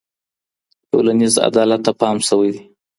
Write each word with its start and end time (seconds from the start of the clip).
ټولنیز 0.89 1.33
عدالت 1.49 1.81
ته 1.85 1.91
پام 1.99 2.17
سوی 2.29 2.49
دی. 2.53 2.61